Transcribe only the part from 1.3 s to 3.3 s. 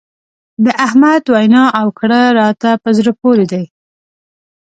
وينا او کړه راته په زړه